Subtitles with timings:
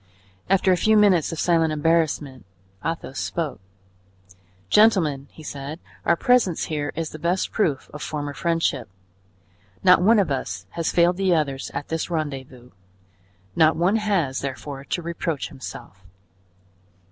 [0.49, 2.43] After a few minutes of silent embarrassment,
[2.83, 3.59] Athos spoke.
[4.67, 8.89] "Gentlemen," he said, "our presence here is the best proof of former friendship;
[9.83, 12.71] not one of us has failed the others at this rendezvous;
[13.55, 16.03] not one has, therefore, to reproach himself."